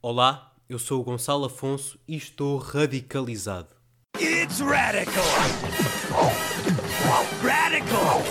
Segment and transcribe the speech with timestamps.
[0.00, 3.74] Olá, eu sou o Gonçalo Afonso e estou radicalizado.
[4.16, 5.24] It's radical.
[7.42, 8.22] Radical.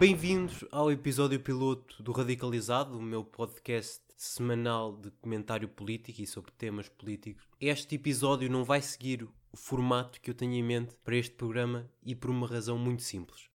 [0.00, 6.50] Bem-vindos ao episódio piloto do Radicalizado, o meu podcast semanal de comentário político e sobre
[6.50, 7.46] temas políticos.
[7.60, 11.88] Este episódio não vai seguir o formato que eu tenho em mente para este programa
[12.02, 13.48] e por uma razão muito simples.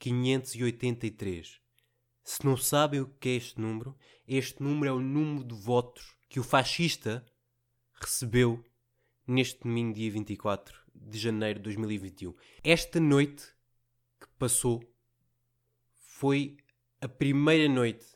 [0.00, 1.58] 496.583.
[2.24, 3.96] Se não sabem o que é este número,
[4.26, 7.24] este número é o número de votos que o fascista
[7.94, 8.62] recebeu
[9.26, 12.34] neste domingo, dia 24 de janeiro de 2021.
[12.62, 13.46] Esta noite
[14.20, 14.82] que passou
[15.96, 16.56] foi
[17.00, 18.06] a primeira noite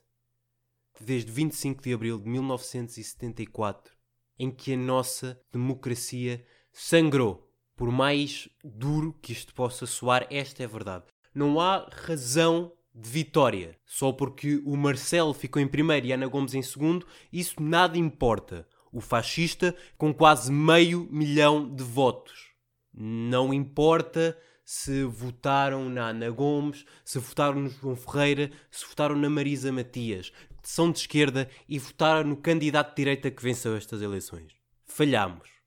[1.01, 3.95] desde 25 de abril de 1974
[4.39, 7.49] em que a nossa democracia sangrou.
[7.77, 11.07] Por mais duro que isto possa soar, esta é a verdade.
[11.35, 13.79] Não há razão de vitória.
[13.87, 18.67] Só porque o Marcelo ficou em primeiro e Ana Gomes em segundo, isso nada importa.
[18.93, 22.51] O fascista com quase meio milhão de votos.
[22.93, 29.29] Não importa se votaram na Ana Gomes, se votaram no João Ferreira, se votaram na
[29.31, 30.33] Marisa Matias.
[30.63, 34.53] São de esquerda e votaram no candidato de direita que venceu estas eleições.
[34.85, 35.63] Falhamos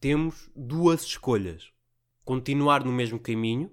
[0.00, 1.70] temos duas escolhas:
[2.24, 3.70] continuar no mesmo caminho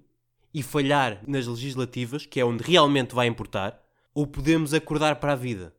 [0.52, 3.82] e falhar nas legislativas, que é onde realmente vai importar,
[4.14, 5.74] ou podemos acordar para a vida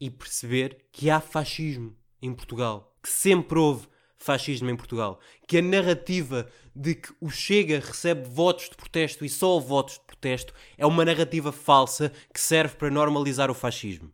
[0.00, 5.62] e perceber que há fascismo em Portugal, que sempre houve fascismo em Portugal, que a
[5.62, 10.86] narrativa de que o Chega recebe votos de protesto e só votos de protesto é
[10.86, 14.10] uma narrativa falsa que serve para normalizar o fascismo.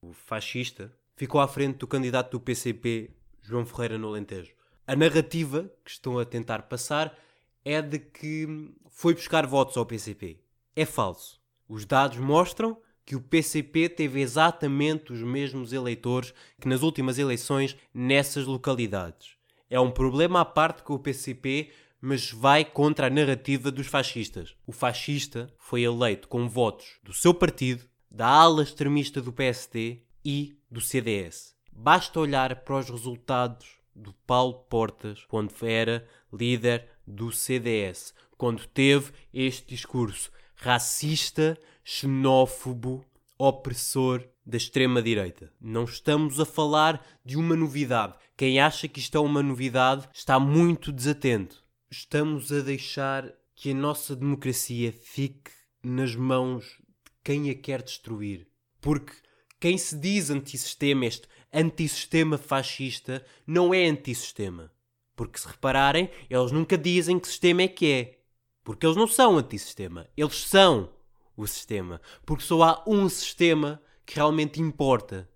[0.00, 3.10] O fascista ficou à frente do candidato do PCP
[3.42, 4.52] João Ferreira no Alentejo.
[4.86, 7.16] A narrativa que estão a tentar passar
[7.64, 8.46] é de que
[8.90, 10.38] foi buscar votos ao PCP.
[10.76, 11.40] É falso.
[11.68, 12.76] Os dados mostram
[13.06, 19.36] que o PCP teve exatamente os mesmos eleitores que nas últimas eleições nessas localidades.
[19.68, 21.70] É um problema à parte com o PCP,
[22.00, 24.54] mas vai contra a narrativa dos fascistas.
[24.66, 30.56] O fascista foi eleito com votos do seu partido, da ala extremista do PST e
[30.70, 31.54] do CDS.
[31.72, 39.12] Basta olhar para os resultados do Paulo Portas quando era líder do CDS, quando teve
[39.32, 43.04] este discurso racista, xenófobo,
[43.38, 45.52] opressor da extrema-direita.
[45.60, 48.14] Não estamos a falar de uma novidade.
[48.36, 51.62] Quem acha que isto é uma novidade está muito desatento.
[51.90, 55.50] Estamos a deixar que a nossa democracia fique
[55.82, 58.48] nas mãos de quem a quer destruir.
[58.80, 59.12] Porque
[59.60, 64.72] quem se diz antissistema, este antissistema fascista, não é antissistema.
[65.16, 68.18] Porque se repararem, eles nunca dizem que sistema é que é.
[68.64, 70.08] Porque eles não são antissistema.
[70.16, 70.90] Eles são
[71.36, 72.00] o sistema.
[72.24, 75.28] Porque só há um sistema que realmente importa.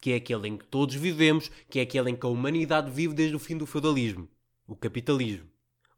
[0.00, 3.14] Que é aquele em que todos vivemos, que é aquele em que a humanidade vive
[3.14, 4.28] desde o fim do feudalismo.
[4.66, 5.48] O capitalismo.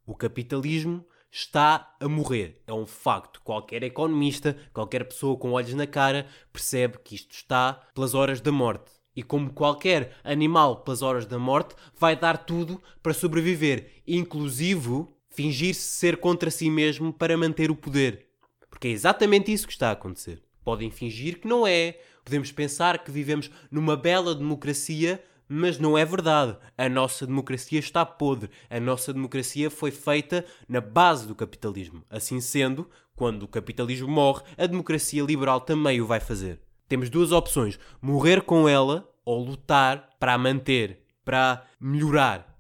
[0.07, 2.63] O capitalismo está a morrer.
[2.67, 3.41] É um facto.
[3.43, 8.53] Qualquer economista, qualquer pessoa com olhos na cara, percebe que isto está pelas horas da
[8.53, 8.93] morte.
[9.17, 15.81] E como qualquer animal pelas horas da morte, vai dar tudo para sobreviver, inclusive fingir-se
[15.81, 18.27] ser contra si mesmo para manter o poder.
[18.71, 20.43] Porque é exatamente isso que está a acontecer.
[20.63, 21.99] Podem fingir que não é.
[22.25, 26.57] Podemos pensar que vivemos numa bela democracia mas não é verdade.
[26.77, 28.51] A nossa democracia está podre.
[28.69, 32.03] A nossa democracia foi feita na base do capitalismo.
[32.11, 36.61] Assim sendo, quando o capitalismo morre, a democracia liberal também o vai fazer.
[36.89, 42.57] Temos duas opções: morrer com ela ou lutar para a manter, para melhorar.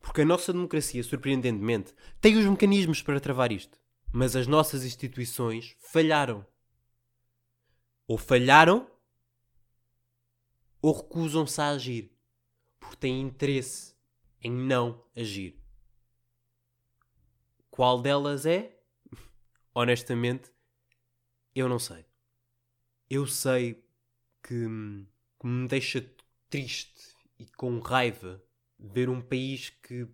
[0.00, 3.78] Porque a nossa democracia, surpreendentemente, tem os mecanismos para travar isto.
[4.12, 6.46] Mas as nossas instituições falharam.
[8.06, 8.86] Ou falharam
[10.82, 12.14] ou recusam-se a agir
[12.78, 13.94] porque têm interesse
[14.42, 15.58] em não agir.
[17.70, 18.78] Qual delas é?
[19.74, 20.52] Honestamente,
[21.54, 22.04] eu não sei.
[23.08, 23.84] Eu sei
[24.42, 24.66] que,
[25.40, 26.04] que me deixa
[26.48, 28.42] triste e com raiva
[28.78, 30.06] ver um país que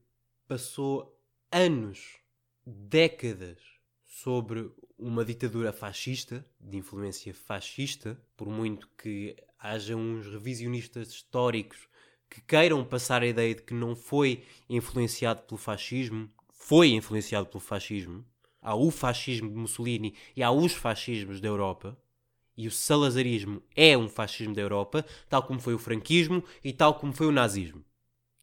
[0.49, 1.17] passou
[1.53, 2.19] anos,
[2.67, 3.59] décadas,
[4.05, 11.89] sobre uma ditadura fascista, de influência fascista, por muito que haja uns revisionistas históricos
[12.29, 17.61] que queiram passar a ideia de que não foi influenciado pelo fascismo, foi influenciado pelo
[17.61, 18.25] fascismo.
[18.61, 21.97] Há o fascismo de Mussolini e há os fascismos da Europa.
[22.61, 26.93] E o salazarismo é um fascismo da Europa, tal como foi o franquismo e tal
[26.93, 27.83] como foi o nazismo.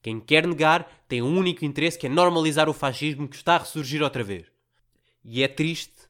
[0.02, 3.60] Quem quer negar tem um único interesse que é normalizar o fascismo que está a
[3.60, 4.48] ressurgir outra vez.
[5.24, 6.10] E é triste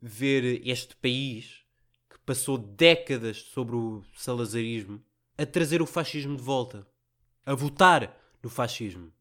[0.00, 1.64] ver este país
[2.08, 5.02] que passou décadas sobre o salazarismo
[5.36, 6.86] a trazer o fascismo de volta,
[7.44, 9.12] a votar no fascismo.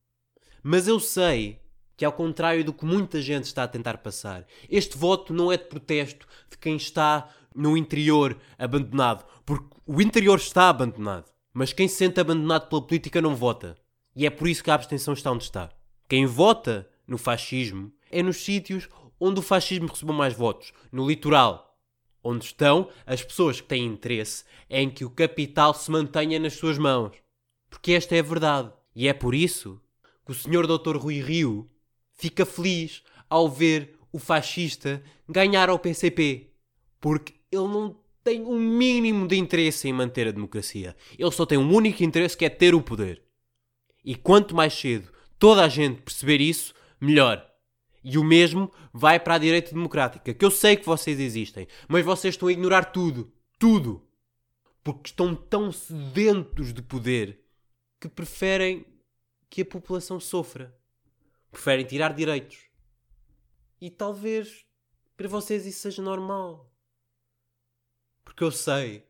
[0.61, 1.59] Mas eu sei
[1.97, 5.57] que, ao contrário do que muita gente está a tentar passar, este voto não é
[5.57, 11.87] de protesto de quem está no interior abandonado, porque o interior está abandonado, mas quem
[11.87, 13.77] se sente abandonado pela política não vota.
[14.15, 15.69] E é por isso que a abstenção está onde está.
[16.07, 18.89] Quem vota no fascismo é nos sítios
[19.19, 21.77] onde o fascismo recebeu mais votos, no litoral,
[22.23, 26.77] onde estão as pessoas que têm interesse em que o capital se mantenha nas suas
[26.77, 27.11] mãos.
[27.69, 28.71] Porque esta é a verdade.
[28.95, 29.81] E é por isso
[30.25, 30.67] que o Sr.
[30.67, 30.97] Dr.
[30.97, 31.69] Rui Rio
[32.13, 36.51] fica feliz ao ver o fascista ganhar ao PCP.
[36.99, 40.95] Porque ele não tem um mínimo de interesse em manter a democracia.
[41.17, 43.23] Ele só tem um único interesse que é ter o poder.
[44.03, 45.11] E quanto mais cedo
[45.41, 47.43] toda a gente perceber isso, melhor.
[48.03, 52.05] E o mesmo vai para a direita democrática, que eu sei que vocês existem, mas
[52.05, 53.33] vocês estão a ignorar tudo.
[53.57, 54.07] Tudo.
[54.83, 57.43] Porque estão tão sedentos de poder
[57.99, 58.85] que preferem
[59.49, 60.75] que a população sofra.
[61.51, 62.59] Preferem tirar direitos.
[63.79, 64.63] E talvez
[65.17, 66.70] para vocês isso seja normal.
[68.31, 69.05] Porque eu sei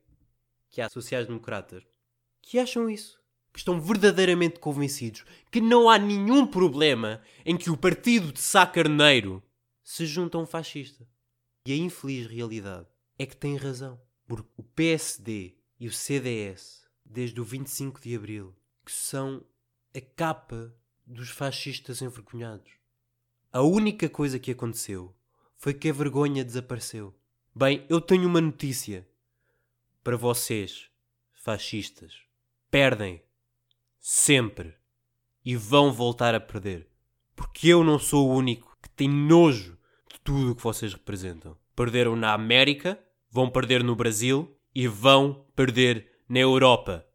[0.71, 1.83] que há sociais-democratas
[2.41, 3.21] que acham isso.
[3.53, 8.65] Que estão verdadeiramente convencidos que não há nenhum problema em que o partido de Sá
[8.65, 9.43] Carneiro
[9.83, 11.07] se junte a um fascista.
[11.67, 12.87] E a infeliz realidade
[13.19, 14.01] é que tem razão.
[14.27, 19.45] Porque o PSD e o CDS, desde o 25 de Abril, que são
[19.95, 20.73] a capa
[21.05, 22.71] dos fascistas envergonhados.
[23.53, 25.13] A única coisa que aconteceu
[25.57, 27.13] foi que a vergonha desapareceu.
[27.53, 29.05] Bem, eu tenho uma notícia
[30.03, 30.89] para vocês,
[31.31, 32.13] fascistas.
[32.69, 33.21] Perdem.
[33.99, 34.75] Sempre.
[35.43, 36.87] E vão voltar a perder.
[37.35, 39.77] Porque eu não sou o único que tem nojo
[40.11, 41.57] de tudo o que vocês representam.
[41.75, 42.99] Perderam na América,
[43.29, 47.05] vão perder no Brasil e vão perder na Europa.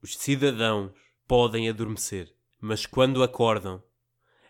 [0.00, 0.92] Os cidadãos
[1.26, 3.82] podem adormecer, mas quando acordam,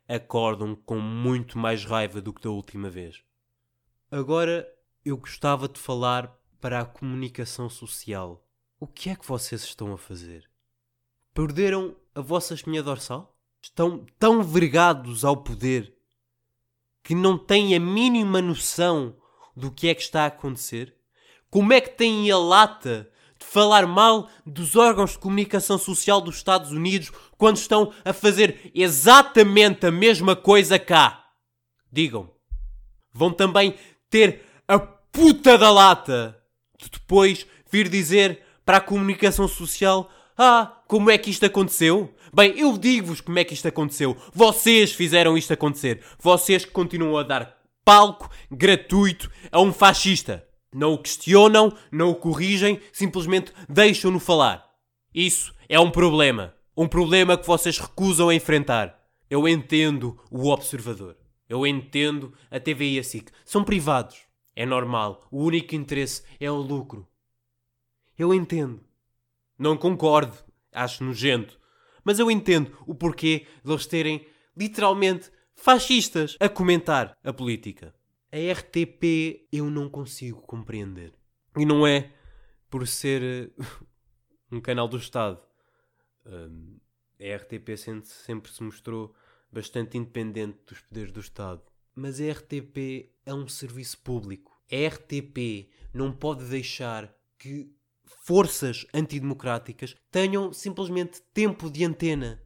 [0.09, 3.23] acordam com muito mais raiva do que da última vez.
[4.11, 4.67] Agora
[5.05, 8.47] eu gostava de falar para a comunicação social.
[8.79, 10.49] O que é que vocês estão a fazer?
[11.35, 13.37] Perderam a vossa espinha dorsal?
[13.61, 15.93] Estão tão vergados ao poder
[17.03, 19.17] que não têm a mínima noção
[19.57, 20.97] do que é que está a acontecer?
[21.51, 26.37] Como é que têm a lata de falar mal dos órgãos de comunicação social dos
[26.37, 31.27] Estados Unidos quando estão a fazer exatamente a mesma coisa cá?
[31.91, 32.33] Digam.
[33.13, 33.77] Vão também
[34.09, 36.42] ter a puta da lata
[36.85, 42.15] de depois vir dizer para a comunicação social: Ah, como é que isto aconteceu?
[42.35, 44.17] Bem, eu digo-vos como é que isto aconteceu.
[44.33, 46.03] Vocês fizeram isto acontecer.
[46.19, 50.47] Vocês que continuam a dar palco gratuito a um fascista.
[50.75, 54.67] Não o questionam, não o corrigem, simplesmente deixam-no falar.
[55.15, 56.55] Isso é um problema.
[56.75, 58.99] Um problema que vocês recusam a enfrentar.
[59.29, 61.17] Eu entendo o observador.
[61.47, 63.31] Eu entendo a TV e a SIC.
[63.45, 64.17] São privados.
[64.55, 65.27] É normal.
[65.31, 67.09] O único interesse é o lucro.
[68.19, 68.85] Eu entendo.
[69.59, 70.37] Não concordo.
[70.73, 71.59] Acho nojento.
[72.05, 74.27] Mas eu entendo o porquê de eles terem,
[74.57, 77.95] literalmente, fascistas a comentar a política.
[78.31, 81.13] A RTP eu não consigo compreender.
[81.57, 82.13] E não é
[82.69, 83.53] por ser
[84.51, 85.41] um canal do Estado.
[86.25, 89.15] A RTP sempre se mostrou
[89.51, 91.63] bastante independente dos poderes do Estado.
[91.95, 94.61] Mas a RTP é um serviço público.
[94.71, 97.71] A RTP não pode deixar que
[98.25, 102.43] forças antidemocráticas tenham simplesmente tempo de antena.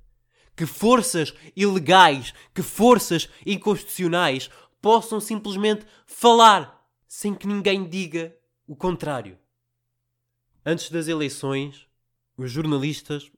[0.56, 4.50] Que forças ilegais, que forças inconstitucionais
[4.80, 6.76] possam simplesmente falar
[7.06, 8.36] sem que ninguém diga
[8.66, 9.38] o contrário.
[10.64, 11.86] Antes das eleições,
[12.36, 13.30] os jornalistas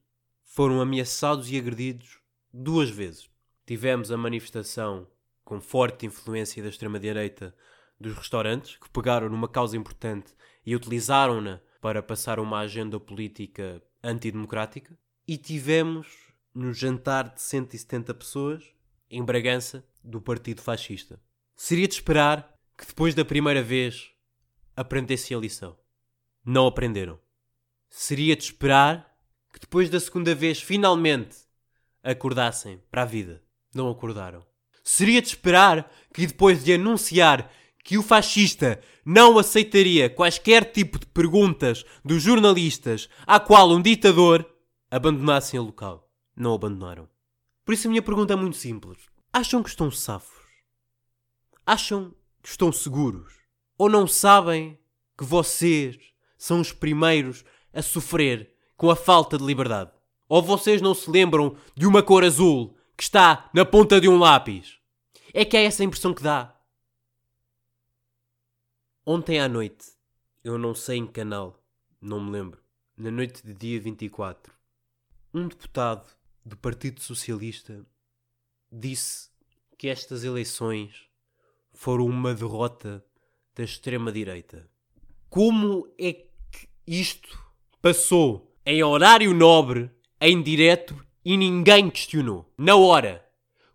[0.44, 2.18] foram ameaçados e agredidos
[2.52, 3.28] duas vezes.
[3.66, 5.06] Tivemos a manifestação
[5.48, 7.56] com forte influência da extrema-direita
[7.98, 14.94] dos restaurantes, que pegaram numa causa importante e utilizaram-na para passar uma agenda política antidemocrática.
[15.26, 16.06] E tivemos
[16.54, 18.62] no jantar de 170 pessoas,
[19.10, 21.18] em Bragança, do Partido Fascista.
[21.56, 24.10] Seria de esperar que depois da primeira vez
[24.76, 25.78] aprendessem a lição.
[26.44, 27.18] Não aprenderam.
[27.88, 29.16] Seria de esperar
[29.50, 31.38] que depois da segunda vez finalmente
[32.02, 33.42] acordassem para a vida.
[33.74, 34.47] Não acordaram.
[34.90, 37.52] Seria de esperar que depois de anunciar
[37.84, 44.50] que o fascista não aceitaria quaisquer tipo de perguntas dos jornalistas a qual um ditador
[44.90, 46.10] abandonassem o local.
[46.34, 47.06] Não abandonaram.
[47.66, 48.96] Por isso a minha pergunta é muito simples.
[49.30, 50.42] Acham que estão safos?
[51.66, 53.34] Acham que estão seguros?
[53.76, 54.78] Ou não sabem
[55.18, 55.98] que vocês
[56.38, 59.90] são os primeiros a sofrer com a falta de liberdade?
[60.30, 64.18] Ou vocês não se lembram de uma cor azul que está na ponta de um
[64.18, 64.77] lápis?
[65.32, 66.54] É que é essa a impressão que dá.
[69.04, 69.86] Ontem à noite,
[70.44, 71.62] eu não sei em que canal,
[72.00, 72.62] não me lembro,
[72.96, 74.52] na noite de dia 24,
[75.32, 76.06] um deputado
[76.44, 77.86] do Partido Socialista
[78.70, 79.30] disse
[79.76, 81.08] que estas eleições
[81.72, 83.04] foram uma derrota
[83.54, 84.68] da extrema-direita.
[85.28, 87.38] Como é que isto
[87.80, 92.52] passou em horário nobre, em direto e ninguém questionou?
[92.58, 93.24] Na hora.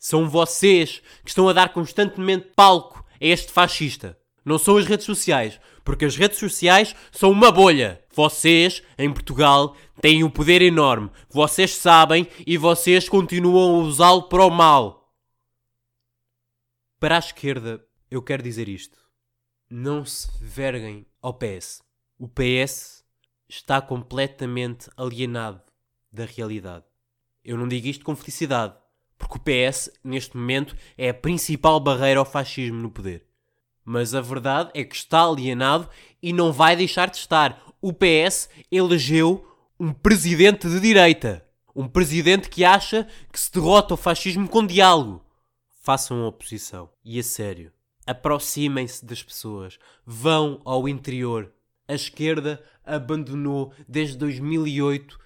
[0.00, 4.18] São vocês que estão a dar constantemente palco a este fascista.
[4.44, 8.04] Não são as redes sociais, porque as redes sociais são uma bolha.
[8.14, 11.10] Vocês, em Portugal, têm um poder enorme.
[11.30, 15.12] Vocês sabem e vocês continuam a usá-lo para o mal.
[17.00, 18.98] Para a esquerda, eu quero dizer isto.
[19.70, 21.82] Não se verguem ao PS.
[22.18, 23.04] O PS
[23.48, 25.62] está completamente alienado
[26.12, 26.84] da realidade.
[27.42, 28.74] Eu não digo isto com felicidade,
[29.18, 33.26] porque o PS, neste momento, é a principal barreira ao fascismo no poder.
[33.84, 35.88] Mas a verdade é que está alienado
[36.22, 37.62] e não vai deixar de estar.
[37.80, 39.46] O PS elegeu
[39.78, 41.44] um presidente de direita.
[41.76, 45.24] Um presidente que acha que se derrota o fascismo com diálogo.
[45.82, 46.88] Façam oposição.
[47.04, 47.72] E a sério.
[48.06, 49.78] Aproximem-se das pessoas.
[50.06, 51.52] Vão ao interior.
[51.86, 55.18] A esquerda abandonou desde 2008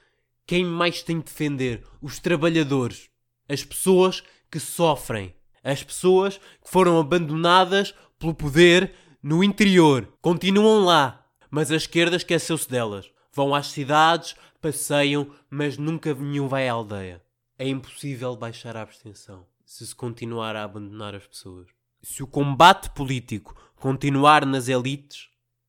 [0.48, 1.84] quem mais tem de defender?
[2.00, 3.10] Os trabalhadores.
[3.46, 5.34] As pessoas que sofrem.
[5.62, 10.08] As pessoas que foram abandonadas pelo poder no interior.
[10.20, 13.10] Continuam lá, mas a esquerda esqueceu-se delas.
[13.32, 17.22] Vão às cidades, passeiam, mas nunca nenhum vai à aldeia.
[17.58, 21.68] É impossível baixar a abstenção se se continuar a abandonar as pessoas.
[22.02, 25.28] Se o combate político continuar nas elites,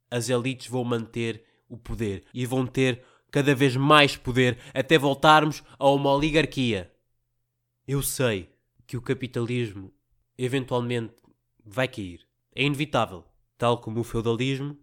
[0.10, 5.62] as elites vão manter o poder e vão ter cada vez mais poder até voltarmos
[5.78, 6.90] a uma oligarquia.
[7.86, 8.50] Eu sei
[8.88, 9.94] que o capitalismo
[10.38, 11.16] eventualmente
[11.66, 12.29] vai cair.
[12.56, 13.26] É inevitável.
[13.58, 14.78] Tal como o feudalismo,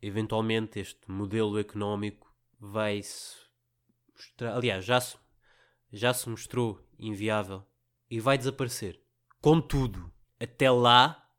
[0.00, 3.36] eventualmente este modelo económico vai se
[4.12, 4.54] mostrar.
[4.54, 5.16] Aliás, já se,
[5.92, 7.64] já se mostrou inviável
[8.10, 9.00] e vai desaparecer.
[9.40, 11.30] Contudo, até lá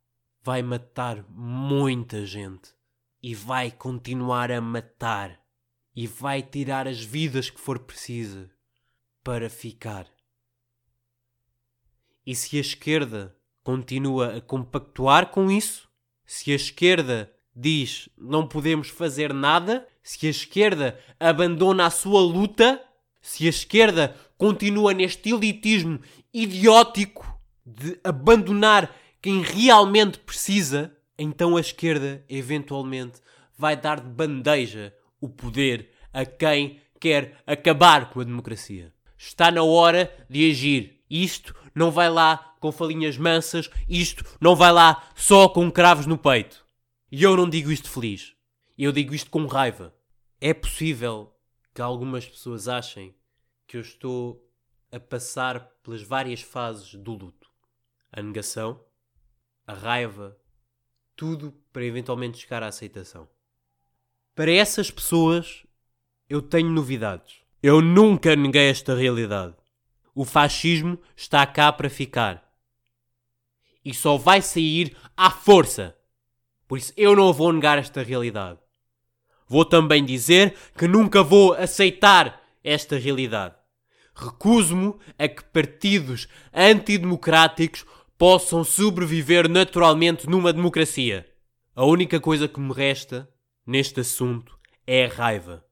[0.41, 2.75] vai matar muita gente
[3.21, 5.43] e vai continuar a matar
[5.95, 8.49] e vai tirar as vidas que for preciso
[9.23, 10.07] para ficar.
[12.23, 13.35] E se a esquerda
[13.65, 15.89] continua a compactuar com isso,
[16.23, 22.79] se a esquerda diz não podemos fazer nada, se a esquerda abandona a sua luta,
[23.19, 25.99] se a esquerda continua neste elitismo
[26.31, 27.25] idiótico
[27.65, 33.19] de abandonar quem realmente precisa, então a esquerda eventualmente
[33.57, 38.93] vai dar de bandeja o poder a quem quer acabar com a democracia.
[39.17, 41.01] Está na hora de agir.
[41.09, 46.17] Isto não vai lá com falinhas mansas, isto não vai lá só com cravos no
[46.17, 46.65] peito.
[47.11, 48.35] E eu não digo isto feliz.
[48.77, 49.93] Eu digo isto com raiva.
[50.41, 51.33] É possível
[51.73, 53.15] que algumas pessoas achem
[53.67, 54.45] que eu estou
[54.91, 57.49] a passar pelas várias fases do luto.
[58.11, 58.83] A negação,
[59.67, 60.37] a raiva,
[61.15, 63.27] tudo para eventualmente chegar à aceitação.
[64.33, 65.65] Para essas pessoas,
[66.29, 67.37] eu tenho novidades.
[67.61, 69.55] Eu nunca neguei esta realidade.
[70.15, 72.41] O fascismo está cá para ficar.
[73.83, 75.93] E só vai sair à força.
[76.65, 78.57] Por isso eu não vou negar esta realidade.
[79.45, 83.55] Vou também dizer que nunca vou aceitar esta realidade.
[84.15, 87.85] Recuso-me a que partidos antidemocráticos
[88.17, 91.27] possam sobreviver naturalmente numa democracia.
[91.75, 93.29] A única coisa que me resta
[93.67, 94.57] neste assunto
[94.87, 95.65] é a raiva.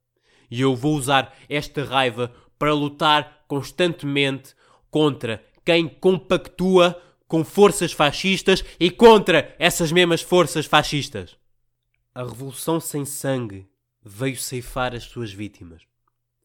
[0.52, 4.56] E eu vou usar esta raiva para lutar constantemente
[4.90, 11.38] contra quem compactua com forças fascistas e contra essas mesmas forças fascistas.
[12.16, 13.70] A revolução sem sangue
[14.04, 15.84] veio ceifar as suas vítimas.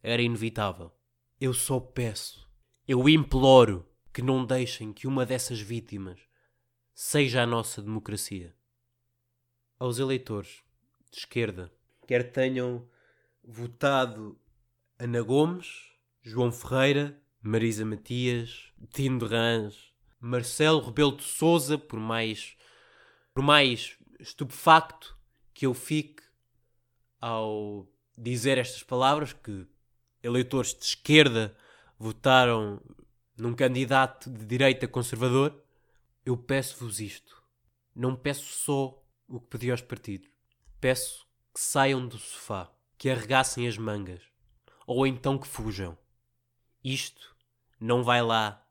[0.03, 0.93] Era inevitável.
[1.41, 2.47] Eu só peço,
[2.87, 6.21] eu imploro que não deixem que uma dessas vítimas
[6.95, 8.55] seja a nossa democracia.
[9.79, 10.63] Aos eleitores
[11.11, 11.73] de esquerda,
[12.07, 12.87] quer tenham
[13.43, 14.39] votado
[14.99, 15.89] Ana Gomes,
[16.23, 22.57] João Ferreira, Marisa Matias, Tino de Rãs, Marcelo Rebelo de Souza, por mais,
[23.33, 25.17] por mais estupefacto
[25.55, 26.23] que eu fique
[27.21, 29.67] ao dizer estas palavras, que
[30.23, 31.57] eleitores de esquerda
[31.99, 32.81] votaram
[33.37, 35.63] num candidato de direita conservador,
[36.27, 37.43] eu peço-vos isto.
[37.95, 40.29] Não peço só o que pedi aos partidos.
[40.81, 44.23] Peço que saiam do sofá, que arregassem as mangas,
[44.87, 45.97] ou então que fujam.
[46.83, 47.35] Isto
[47.81, 48.63] não vai lá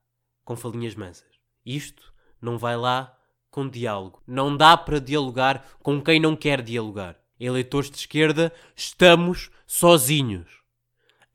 [0.44, 1.28] com falinhas mansas.
[1.66, 3.18] Isto não vai lá
[3.52, 4.22] com diálogo.
[4.26, 7.18] Não dá para dialogar com quem não quer dialogar.
[7.40, 10.48] Eleitores de esquerda, estamos sozinhos.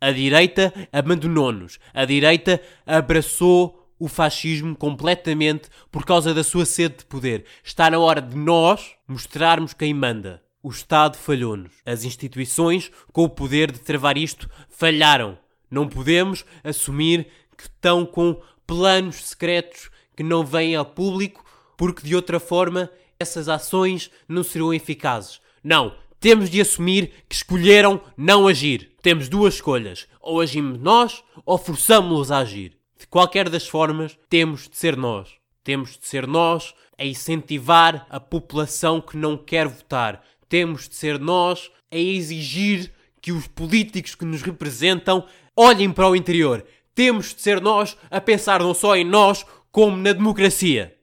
[0.00, 1.78] A direita abandonou-nos.
[1.94, 7.44] A direita abraçou o fascismo completamente por causa da sua sede de poder.
[7.62, 10.42] Está na hora de nós mostrarmos quem manda.
[10.60, 11.72] O Estado falhou-nos.
[11.86, 15.38] As instituições, com o poder de travar isto, falharam.
[15.72, 21.42] Não podemos assumir que estão com planos secretos que não vêm ao público,
[21.78, 25.40] porque de outra forma essas ações não serão eficazes.
[25.64, 28.92] Não, temos de assumir que escolheram não agir.
[29.00, 32.76] Temos duas escolhas: ou agimos nós ou forçamos-los a agir.
[32.98, 35.30] De qualquer das formas, temos de ser nós.
[35.64, 40.22] Temos de ser nós a incentivar a população que não quer votar.
[40.50, 45.26] Temos de ser nós a exigir que os políticos que nos representam
[45.56, 46.66] olhem para o interior.
[46.92, 50.98] Temos de ser nós a pensar não só em nós, como na democracia.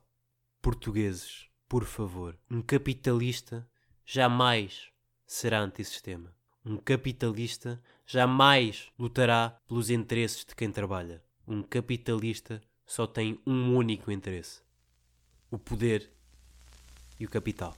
[0.61, 3.67] Portugueses, por favor, um capitalista
[4.05, 4.91] jamais
[5.25, 6.35] será antissistema.
[6.65, 11.23] Um capitalista jamais lutará pelos interesses de quem trabalha.
[11.47, 14.61] Um capitalista só tem um único interesse:
[15.49, 16.11] o poder
[17.19, 17.75] e o capital.